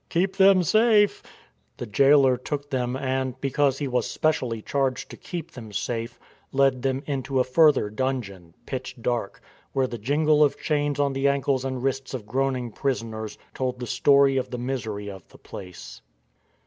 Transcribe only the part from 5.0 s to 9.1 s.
to keep them safe, led them into a further dungeon, pitch